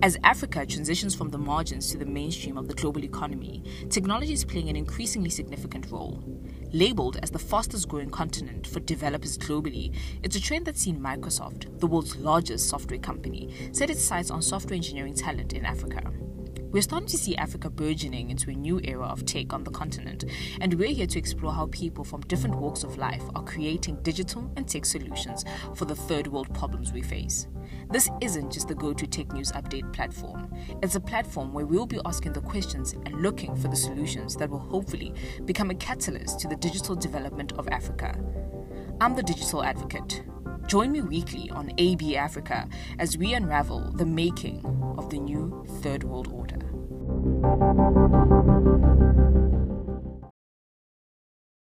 As 0.00 0.16
Africa 0.22 0.64
transitions 0.64 1.12
from 1.16 1.30
the 1.30 1.38
margins 1.38 1.90
to 1.90 1.98
the 1.98 2.06
mainstream 2.06 2.56
of 2.56 2.68
the 2.68 2.74
global 2.74 3.02
economy, 3.02 3.64
technology 3.90 4.32
is 4.32 4.44
playing 4.44 4.68
an 4.68 4.76
increasingly 4.76 5.28
significant 5.28 5.90
role. 5.90 6.22
Labeled 6.72 7.18
as 7.20 7.32
the 7.32 7.38
fastest 7.40 7.88
growing 7.88 8.08
continent 8.08 8.64
for 8.64 8.78
developers 8.78 9.36
globally, 9.36 9.92
it's 10.22 10.36
a 10.36 10.40
trend 10.40 10.66
that's 10.66 10.82
seen 10.82 11.00
Microsoft, 11.00 11.80
the 11.80 11.86
world's 11.88 12.14
largest 12.14 12.68
software 12.68 13.00
company, 13.00 13.52
set 13.72 13.90
its 13.90 14.04
sights 14.04 14.30
on 14.30 14.40
software 14.40 14.76
engineering 14.76 15.14
talent 15.14 15.52
in 15.52 15.64
Africa. 15.66 16.12
We're 16.70 16.82
starting 16.82 17.08
to 17.08 17.16
see 17.16 17.34
Africa 17.34 17.70
burgeoning 17.70 18.28
into 18.28 18.50
a 18.50 18.54
new 18.54 18.78
era 18.84 19.06
of 19.06 19.24
tech 19.24 19.54
on 19.54 19.64
the 19.64 19.70
continent, 19.70 20.24
and 20.60 20.74
we're 20.74 20.92
here 20.92 21.06
to 21.06 21.18
explore 21.18 21.50
how 21.50 21.68
people 21.68 22.04
from 22.04 22.20
different 22.22 22.56
walks 22.56 22.84
of 22.84 22.98
life 22.98 23.22
are 23.34 23.42
creating 23.42 24.02
digital 24.02 24.52
and 24.54 24.68
tech 24.68 24.84
solutions 24.84 25.46
for 25.74 25.86
the 25.86 25.96
third 25.96 26.26
world 26.26 26.52
problems 26.52 26.92
we 26.92 27.00
face. 27.00 27.46
This 27.90 28.10
isn't 28.20 28.52
just 28.52 28.68
the 28.68 28.74
go 28.74 28.92
to 28.92 29.06
tech 29.06 29.32
news 29.32 29.50
update 29.52 29.90
platform, 29.94 30.54
it's 30.82 30.94
a 30.94 31.00
platform 31.00 31.54
where 31.54 31.64
we'll 31.64 31.86
be 31.86 32.00
asking 32.04 32.34
the 32.34 32.42
questions 32.42 32.92
and 32.92 33.22
looking 33.22 33.56
for 33.56 33.68
the 33.68 33.76
solutions 33.76 34.36
that 34.36 34.50
will 34.50 34.58
hopefully 34.58 35.14
become 35.46 35.70
a 35.70 35.74
catalyst 35.74 36.38
to 36.40 36.48
the 36.48 36.56
digital 36.56 36.94
development 36.94 37.52
of 37.52 37.66
Africa. 37.68 38.14
I'm 39.00 39.14
the 39.14 39.22
Digital 39.22 39.64
Advocate. 39.64 40.22
Join 40.68 40.92
me 40.92 41.00
weekly 41.00 41.48
on 41.48 41.72
AB 41.78 42.14
Africa 42.14 42.68
as 42.98 43.16
we 43.16 43.32
unravel 43.32 43.90
the 43.94 44.04
making 44.04 44.62
of 44.98 45.08
the 45.08 45.18
new 45.18 45.64
Third 45.80 46.04
World 46.04 46.28
Order. 46.30 46.58